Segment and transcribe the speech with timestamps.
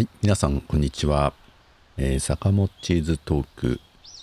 [0.00, 1.34] はい、皆さん、こんにちは。
[1.98, 3.80] えー、坂本チーズトーク、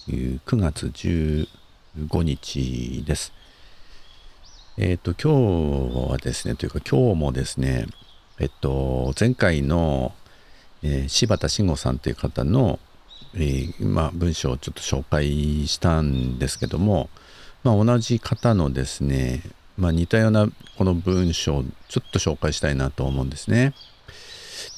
[0.08, 3.32] 9月15日です。
[4.80, 7.86] えっ、ー、と、今日はですね、というか今日もですね、
[8.40, 10.16] えっと、前回の、
[10.82, 12.80] えー、柴田慎吾さんという方の、
[13.36, 17.08] え、まあ、文章をちょっと紹介したんですけども、
[17.64, 19.44] まあ、同じ方のですね、
[19.78, 23.76] まあ、似たようなこの文章をちょっと紹介したいなと思うんですね。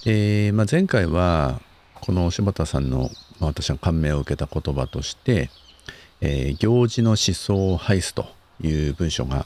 [0.05, 1.61] えー、まあ、前回は
[2.01, 5.49] この柴田さんの、まあ、私が感銘を受けた言葉として
[6.21, 8.27] 「えー、行事の思想を排す」と
[8.61, 9.45] いう文章が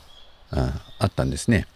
[0.51, 1.67] あったんですね。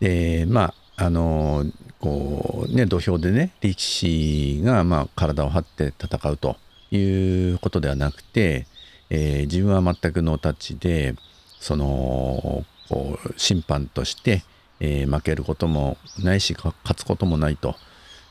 [0.00, 1.64] でまああの
[2.00, 6.56] こうね土俵でね力士が、まあ、体を張って戦うと
[6.90, 8.66] いうことではなくて、
[9.10, 11.14] えー、自分は全くノータッチで
[11.60, 14.42] そのこう審判として、
[14.80, 17.76] えー、負けることもないし勝つこともないと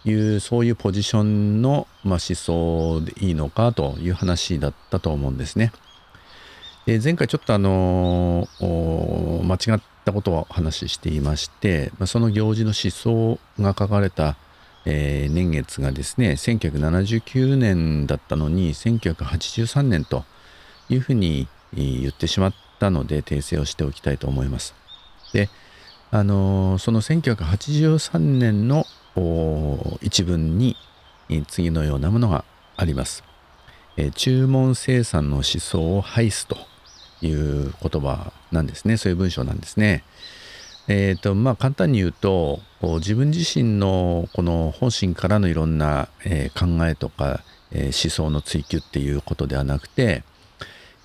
[0.05, 5.71] いうそういうポジションの、まあ、思想でいいのかという話だったと思うんですね。
[6.85, 14.37] で前回ちょっとあの間違ったことを話していまして、まあ、その行事の思想が書かれた、
[14.85, 20.23] えー、年月がですね1979年だったのに1983年と
[20.89, 24.73] いうふうに言ってしまったので訂正をしておきたいと思います。
[25.33, 25.49] で
[26.09, 28.85] あのその1983年の
[30.01, 30.77] 一文に
[31.47, 33.23] 次のようなものがあります。
[33.97, 36.57] え注文生産の思想を排すと
[37.21, 38.97] いう言葉なんですね。
[38.97, 40.03] そういう文章なんですね。
[40.87, 50.23] えーとまあ、簡単に言うと自分自身のこの本心からのいろんな、え、考えとか、え、思想の追求っていうことではなくて、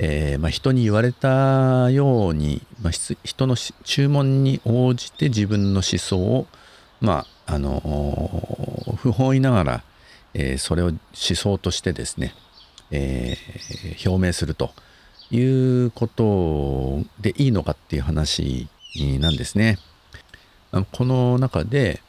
[0.04, 6.48] えー、まあ、人に言われたように、まあ、人の注文に応じて自分の思想を、
[7.00, 7.80] まあ、あの
[8.96, 9.84] 不本意ながら、
[10.34, 12.34] えー、それを思想としてですね、
[12.90, 14.72] えー、表明すると
[15.30, 15.40] い
[15.84, 18.66] うことでいいのかっていう話
[19.20, 19.78] なんですね。
[20.90, 22.00] この中で、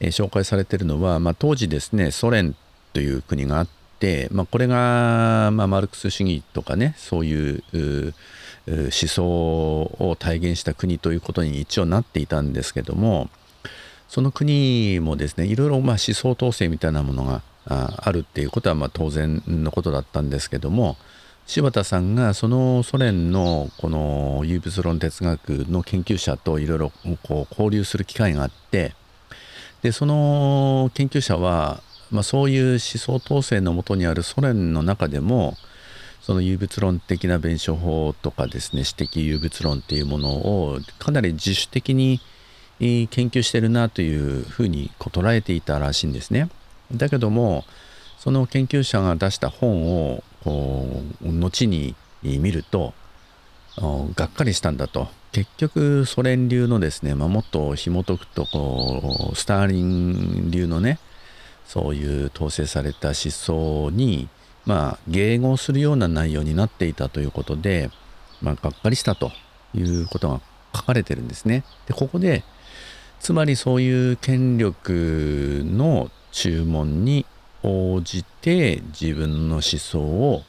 [0.00, 2.56] え、紹介されてるのは、まあ、当時ですねソ連
[2.94, 3.83] という国があって、
[4.30, 7.62] まあ、これが、まあ、マルクス主義とかねそういう
[8.66, 13.28] 思想を体現した国ということに一応なっていたんですけども
[14.08, 20.96] その国もですねいろいろまあ思想統制みたいなものがあるっていうことはまあ当然のことだったんですけども
[21.46, 28.94] 柴田さんがそのソ連のこの有物論哲学の研究者といろいろこう交流する機会があって
[29.82, 31.82] でその研究者は
[32.14, 35.56] まあ、そういう思想統制のもとにあるソ連の中でも
[36.22, 42.20] その有物論的な弁証法とかですね私的有物論っていうものをかなり自主的に
[42.78, 46.48] 研究してるなというふうに捉えていたらしいんですね。
[46.92, 47.64] だけども
[48.18, 50.22] その研究者が出した本を
[51.20, 52.94] 後に見ると
[54.14, 61.00] がっかりしたんだと結局ソ連流のですね、まあ、もっと紐解くとこうスターリン流のね
[61.66, 64.28] そういう統制された思想に
[64.66, 67.90] まあ迎合するような内容になっていたということで、
[68.42, 69.32] まあ、がっかりしたと
[69.74, 70.40] いうことが
[70.74, 71.64] 書かれてるんですね。
[71.86, 72.44] でここで
[73.20, 77.26] つまりそういう権力の注文に
[77.62, 80.42] 応じて自分の思想を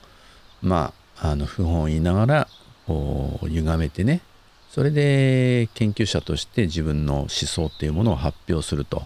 [0.62, 2.48] まああの不本意ながら
[2.86, 4.22] こう歪めてね
[4.70, 9.04] それで研究者として自分の思想っていうものを発表すると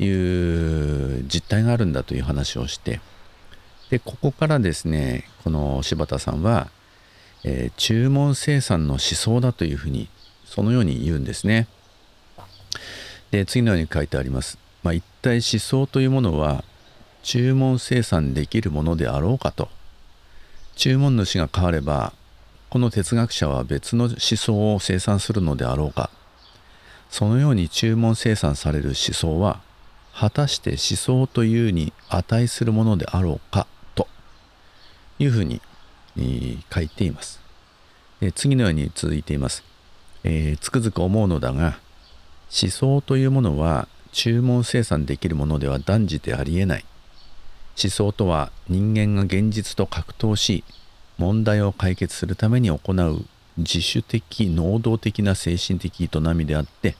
[0.00, 3.00] いう実態があるんだという話をして
[3.90, 6.70] でここからですねこの柴田さんは、
[7.44, 10.08] えー、注文生産の思想だというふうに
[10.46, 11.68] そのように言うんですね。
[13.30, 14.58] で次のように書いてあります。
[14.82, 16.64] まあ、一体思想というものは
[17.22, 19.68] 注文生産できるものであろうかと
[20.74, 22.12] 注文主が変われば
[22.70, 26.10] この哲学者は別の思想を生産するのであろうか
[27.10, 29.60] そのように注文生産される思想は
[30.14, 34.06] 果たして思想というに値するものであろうかと
[35.18, 35.60] いうふうに、
[36.16, 37.40] えー、書いています。
[38.20, 39.64] え次のように続いています、
[40.24, 41.78] えー、つくづく思うのだが
[42.50, 46.84] 思想というものは注文生産できるものでは断じてありえない。
[47.82, 50.64] 思想とは人間が現実と格闘し
[51.16, 53.24] 問題を解決するために行う
[53.56, 56.96] 自主的能動的な精神的営みであって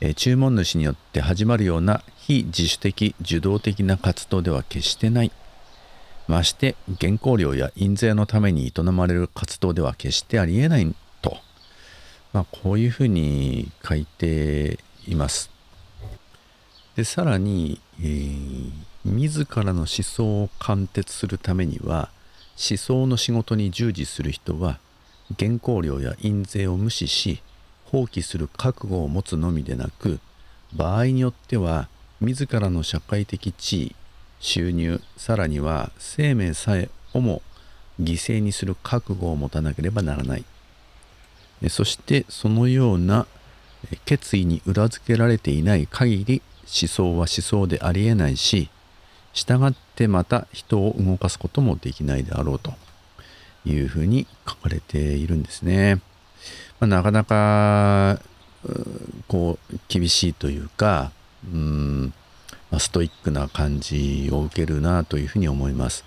[0.00, 5.32] え注文主によって始まるような非自主的受動的な活動では決してない
[6.26, 11.36] まして原稿料や印税のために営まれる活動では決してありえないと、
[12.32, 15.50] まあ、こういうふうに書いています。
[16.96, 18.70] でさらに、えー、
[19.04, 22.10] 自らの思想を貫徹するためには
[22.56, 24.78] 思想の仕事に従事する人は
[25.38, 27.42] 原稿料や印税を無視し
[27.90, 30.20] 放棄する覚悟を持つのみでなく
[30.74, 31.88] 場合によっては
[32.20, 33.96] 自らの社会的地位
[34.38, 37.42] 収入さらには生命さえをも
[38.00, 40.44] 犠牲にする覚悟を持たなければならない
[41.68, 43.26] そしてそのような
[44.04, 48.70] 決意に裏付けられていない限り思想は思想でありえないし
[49.32, 52.72] 従ってまた人を動かすこともできないであろうと
[53.64, 56.00] いうふうに書かれているんですね。
[56.80, 58.20] まあ、なかなか
[59.28, 61.12] こう厳しいというか
[61.44, 62.12] うん、
[62.70, 66.04] まあ、ストイックな感じを受けるなというふうに思います。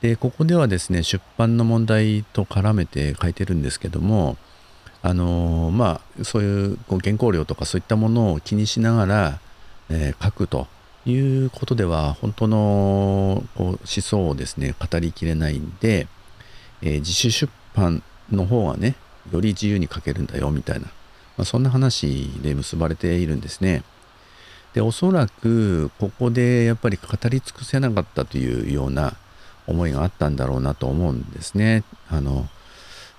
[0.00, 4.36] でここではですね出版の問題と絡めて書いてるんですけども
[5.00, 9.40] あのまあそういうこう原稿料とかそういったものを気にしながら、
[9.88, 10.66] えー、書くと
[11.06, 16.06] いうことでは本当のこう思想をですね語りきれないんで、
[16.82, 18.96] えー、自主出版の方がね
[19.32, 23.82] より自由に書けるんだよみたいな、まあ、そんな話で結ばれているんですね。
[24.74, 29.14] でおそらくここでやっぱり語り尽くせなかったというような
[29.66, 31.84] 思いがあったんだろうなと思うんですね。
[32.10, 32.48] あの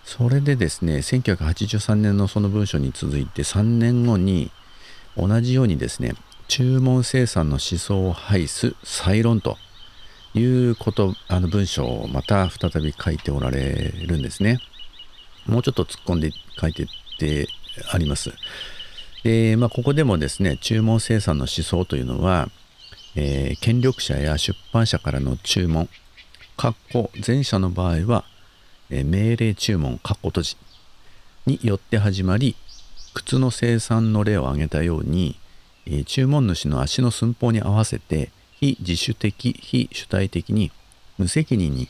[0.03, 4.51] それでですね1983年のその文書に続いて3年後に
[5.17, 6.13] 同じようにですね
[6.47, 9.57] 注文生産の思想を排す再論と
[10.35, 14.59] いうことあの文章をまた再び書いておられるんですね。
[15.45, 16.87] もうちょっと突っ込んで書いてっ
[17.19, 17.47] て
[17.91, 18.33] あります。
[19.23, 22.49] で、まあ、ここでもですね注文生産の思想というのは、
[23.15, 25.89] えー、権力者や出版社からの注文
[27.25, 28.25] 前者の場合は、
[28.89, 30.57] えー、命令注文閉じ
[31.45, 32.55] によって始まり
[33.13, 35.37] 靴の生産の例を挙げたように
[35.87, 40.71] え注文主の足の寸法に合わせて非自主的非主体的に
[41.17, 41.87] 無責任に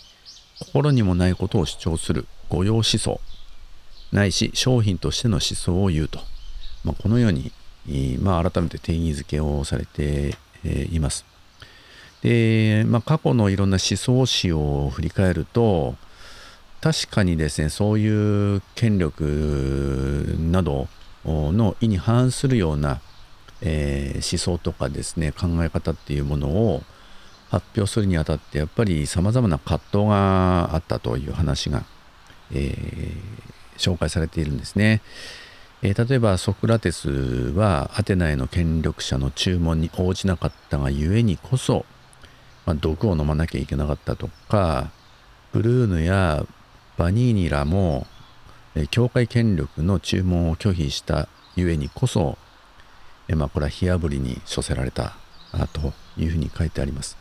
[0.60, 3.20] 心にもないことを主張する御用思想
[4.16, 6.20] ないし商品としての思想を言うと、
[6.84, 7.52] まあ、このように、
[8.20, 10.38] まあ、改めて定義づけをされて、
[10.92, 11.26] います。
[12.24, 15.96] で、まあ、過去のいろんな思想史を振り返ると
[16.82, 20.88] 確かにですねそういう権力など
[21.24, 23.00] の意に反するような
[23.62, 26.84] えー、思想とかですね考え方っていうものを
[27.50, 31.84] 発表するにあたってやっぱりさまざまな葛藤があったという話が、
[32.52, 33.45] えー、
[33.78, 35.02] 紹介されているんですね。
[35.82, 41.86] えー、例えばソクラテスはアテナへの権力者の注文に応じなかったがゆえにこそ、
[42.66, 44.92] まあ、毒を飲まなきゃいけなかったとか
[45.52, 46.46] ブルーヌや
[46.98, 48.08] バニーニらも、
[48.74, 52.38] えー、教会権力の注文を拒否したゆえにこそ
[53.28, 55.16] えまあ、これは火あぶりに処せられた
[55.74, 57.18] というふうに書いてあります。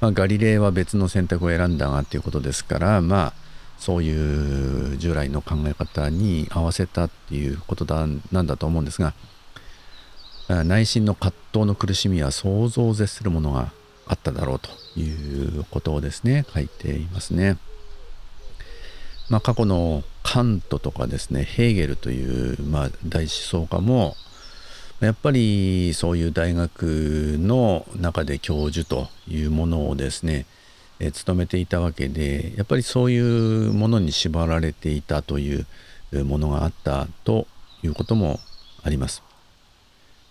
[0.00, 3.32] まあ、ガリレイは別の選択を選んだがということですから、まあ、
[3.78, 9.14] そういう従来の考え方に合わせたっていうことだなんだと思うんですが
[10.64, 13.72] 内心の葛藤の苦しみは想像を絶するものが
[14.06, 17.58] あっただろうということをですね書いていますね。
[19.28, 24.16] まあ、過去のカントとかですねヘーゲルという、まあ、大思想家も
[25.00, 30.46] やっぱりそういう大学の中で教授というものをですね、
[30.98, 35.66] え勤めていたわけでやっぱりそういうものに縛られていたという
[36.24, 37.46] ものがあったと
[37.82, 38.40] いうことも
[38.82, 39.22] あります。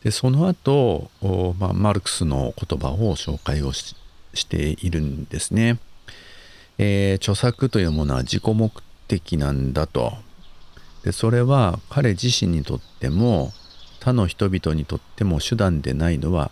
[0.04, 1.10] でその後、
[1.60, 3.94] まあ、マルクスの言葉を紹介をし
[4.48, 5.80] ているんですね。
[6.78, 8.72] えー、著作というものは自己目
[9.08, 10.14] 的なんだと。
[11.04, 13.54] でそれは彼自身にとっても
[14.00, 16.52] 他の人々にとっても手段でないのは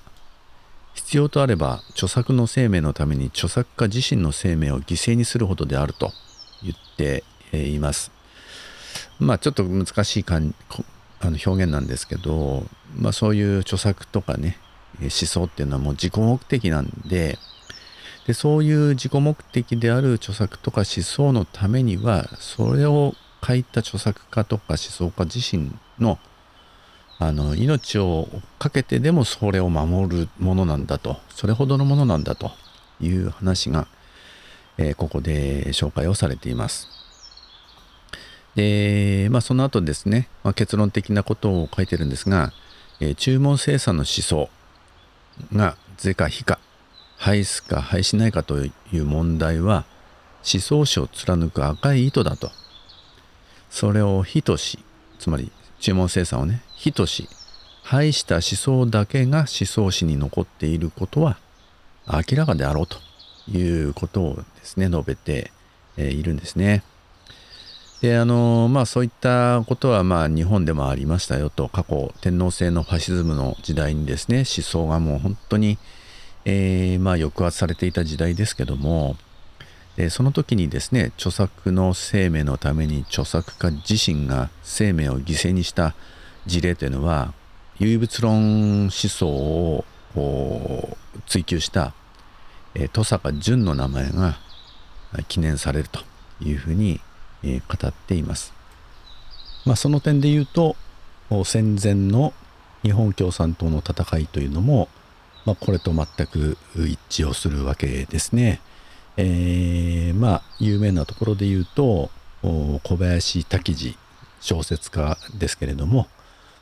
[0.94, 6.12] 必要とあれば著作の生命のために著作家自身の生命を犠牲にするほどであると
[6.62, 7.24] 言って
[7.54, 8.12] います。
[9.20, 10.56] まあちょっと難しいかん
[11.20, 12.64] あの表現なんですけど、
[12.96, 14.58] まあ、そういう著作とかね
[15.00, 17.38] 思想っていうのはもう自己目的なんで
[18.28, 26.20] でそういう自己目的である著作とか思想のためにはそれを書いた著作家とか思想家自身の
[27.28, 28.28] あの命を
[28.60, 31.18] かけてでもそれを守るものなんだと。
[31.30, 32.52] それほどのものなんだと。
[33.02, 33.88] いう話が、
[34.78, 36.90] えー、ここで紹介をされています。
[38.56, 42.52] で、まあ、その後ですね、まあ、結論的なことを書いてるんですが、
[43.00, 44.50] えー、注文生産の思想
[45.54, 46.60] が是か非か
[47.18, 49.86] 廃すか廃しないかという問題は
[50.44, 52.52] 思想史を貫く赤い糸だと。
[53.70, 54.78] それを非とし
[55.18, 55.52] つまり
[55.84, 57.28] 注文生産をね、非とし、
[57.84, 61.38] 廃した思想だけが思想史に残っていることは
[62.08, 62.98] 明らかであろうと
[63.52, 65.52] いうことをですね述べて
[65.98, 66.84] いるんですね。
[68.02, 75.78] であのまあそういったことはまあ日本でもありましたよと過去天皇制のファシズムの時代にですね思想がもう本当に、
[76.46, 79.18] えー、まあ抑圧されていた時代ですけども
[79.98, 85.94] でその時にですね著作の生命のために著作家自身が生命を犠牲にした
[86.46, 87.34] 事例というのは
[87.80, 90.98] 唯物論思想を
[91.28, 91.94] 追求した、
[92.76, 94.38] え、登坂淳の名前が
[95.28, 96.00] 記念されると
[96.42, 97.00] いうふうに
[97.44, 98.54] え語っています。
[99.66, 100.76] まあ、その点で言うと
[101.46, 102.34] 戦前の
[102.82, 104.90] 日本共産党の戦いというのも、
[105.46, 108.62] まあ、これと全く一致をするわけですね。
[109.18, 112.10] えー、まあ有名なところで言うと
[112.42, 113.98] 小林滝次
[114.42, 116.08] 小説家ですけれども、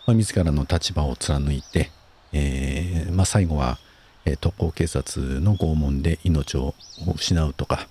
[0.05, 1.91] まあ、自らの立場を貫いて、
[2.33, 3.79] えーまあ、最後は、
[4.25, 6.75] えー、特攻警察の拷問で命を
[7.15, 7.87] 失うとか、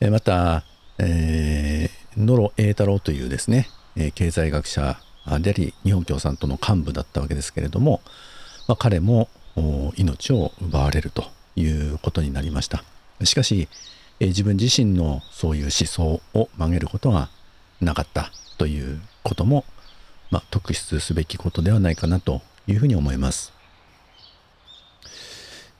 [0.00, 0.62] えー、また
[0.98, 4.98] えー、野呂栄太郎というですね、えー、経済学者
[5.40, 8.00] であり日本共産党の幹部だったわけですけれども、
[8.68, 9.28] まあ、彼も
[9.96, 11.35] 命を奪われると。
[11.56, 12.84] いうことになりました
[13.24, 13.68] しかし、
[14.20, 17.30] え、自分自身のそういう思想を曲げることは
[17.80, 19.64] なかったということも、
[20.30, 23.52] まあ、特筆すべきことではないかなというふうに思います。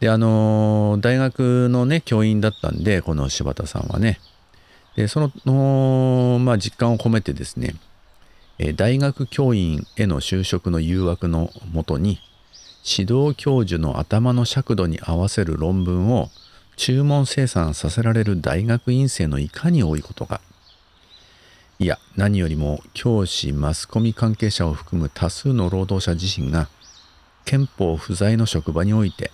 [0.00, 4.20] であの大学のね教員だったんでこの柴田さんはね
[4.94, 7.74] でそのまあ、実感を込めてですね、
[8.58, 12.18] え大学教員への就職の誘惑のもとに
[12.88, 16.30] 指導教授の頭の尺度に合わせる論文を
[16.76, 20.40] 注文生産させられる大学院生のいかに多いことか
[21.80, 26.68] いや何よりも教師マスコミ関係者を含む多数の労働者自身が
[27.44, 29.32] 憲法不在の職場において、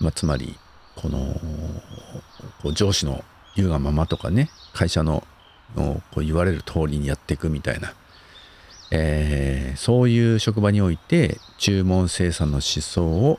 [0.00, 0.58] まあ、つまり
[0.96, 1.40] この
[2.72, 5.22] 上司の言うがままとかね会社の
[5.74, 7.92] こう言われる通りにやっていくみたいな、
[8.90, 13.38] えー、そういう職場において注文生産の思想を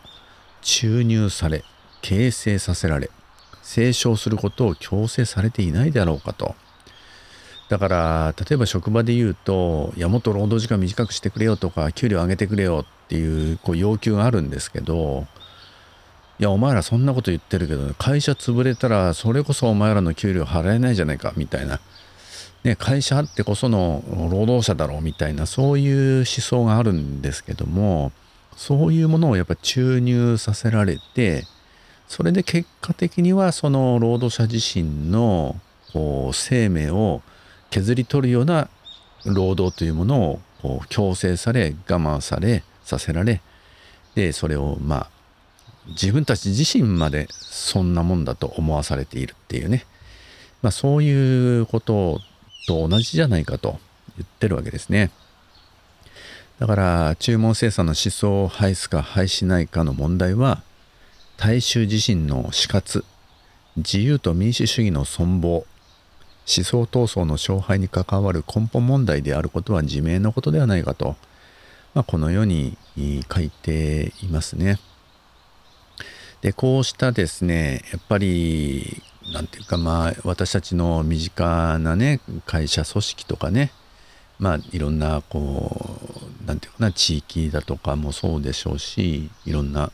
[0.62, 1.64] 注入され
[2.02, 3.10] 形成させられ
[3.64, 6.56] 清唱することを強制されていないであろうかと。
[7.70, 15.28] だから例えば職場で言うと「いやもっと労働時間短くしてくれよ」とか「給料上げてくれよ」っていうこう要求があるんですけど
[16.40, 21.80] いやお前らそんなこと言ってるけど、会社潰れたらそれこそお前らの給料払えないじゃないかみたいな、
[22.64, 28.12] ね、会社あってこその労働者だろうみたいなそういう思想があるんですけども
[28.56, 31.44] そういうものをやっぱ注入させられて
[32.08, 35.56] それで結果的にはその労働者自身の
[35.94, 37.22] こう生命を
[37.70, 38.70] 削り取るような
[39.26, 43.42] 労働というものをこう強制され我慢されさせられ
[44.16, 45.10] でそれをまあ
[45.90, 49.86] 自分たち自身までそんなもんだと思わされているっていうね、
[50.62, 52.20] まあ、そういうことを
[52.68, 53.80] と同じじゃないかと
[54.18, 55.10] 言ってるわけですね。
[56.60, 60.64] だから注文生産の思想を廃すか廃しないかの問題は
[61.38, 63.06] 大衆自身の死活
[63.78, 65.66] 自由と民主主義の存亡思
[66.46, 71.16] 想闘争の勝敗に関わる根本問題であることは自明のことではないかと、
[71.94, 72.78] まあ、このように
[73.32, 74.80] 書いていますね。
[76.42, 83.72] でこうしたですねやっぱり何て言うかまあ私たちの身近なね会社組織とかね
[84.40, 86.00] まあいろんなこ
[86.44, 89.92] う何て言うかな地域だとかもそうでしょうしいろんな、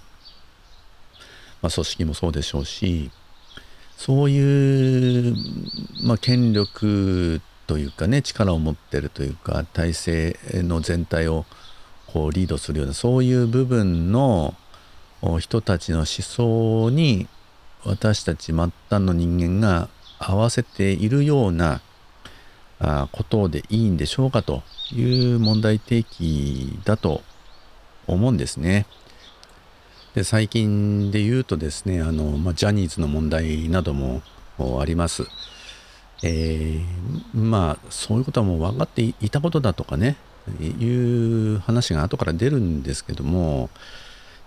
[1.61, 3.11] まあ、組織もそうでしょうし
[3.97, 5.35] そういう、
[6.03, 11.45] まあ、権力というかね力を持ってるというか体制の全体を
[12.07, 14.55] こうリードするようなそういう部分の
[15.39, 17.27] 人たちの思想に
[17.85, 18.71] 私たち末端
[19.03, 21.81] の人間が合わせているような
[22.79, 27.21] あことでいいんでしょうかという問題提起だと
[28.07, 28.85] 思うんですね。
[30.15, 34.21] で最近で言うとですねあの、まあ、ジャニーズの問題なども
[34.79, 35.25] あります。
[36.23, 40.15] えー、まあそういうことはもう分かっていたことだとかね
[40.61, 43.69] いう話が後から出るんですけども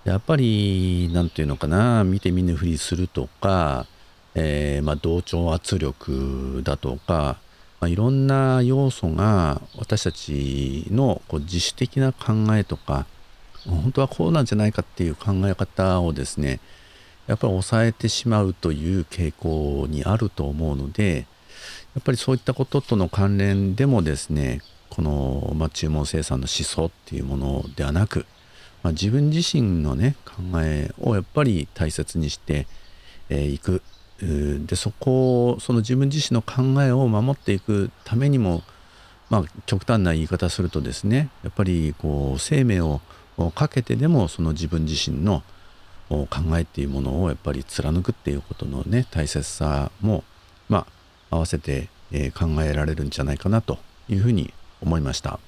[0.06, 3.86] やっぱり何て言うのかな見て見ぬふりするとか、
[4.36, 7.38] えー、まあ、同調圧力だとか、
[7.80, 13.04] まあ、いろんな要素が私たちのこう自主的な考えとか
[13.66, 16.60] 本当はこうなんじゃないかっていう考え方をですね
[17.26, 21.26] やっぱり抑えてしまうという傾向にあると思うので
[21.96, 28.24] やっぱりそういったこととの関連でもですねこの、まあ、注文生産の思想っていうものではなく、
[28.86, 32.64] まあ、自分自身のね考えをやっぱり大切にしてい、
[33.30, 33.82] えー、く
[34.64, 38.62] でそこをその自分自身の考えを守っていくためにも
[39.28, 43.00] まあ極端な言い方するとですねやっぱりこう生命を
[43.56, 45.42] かけてでもその自分自身の
[46.08, 50.22] 考えっていうものをやっぱり貫くっていうことのね大切さも
[50.68, 50.86] ま
[51.30, 55.40] あ合わせて、え考えられるんじゃないかなというふうに思いました。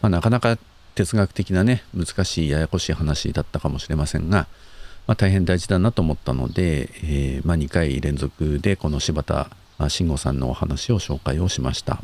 [0.00, 0.56] まあ、なかなか
[0.94, 4.46] 哲学的なね難しいややこしい話だったかもしれませんが、
[5.06, 9.50] まあ、大変大事だなと思ったので、えー、まあ、2回連続でこの柴田
[9.88, 12.00] 慎吾さんのお話を紹介をしました。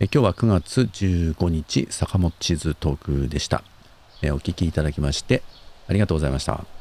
[0.00, 3.62] え今日は9月15日坂本地図トークでした。
[4.22, 5.42] えお聴きいただきまして
[5.88, 6.73] ありがとうございました。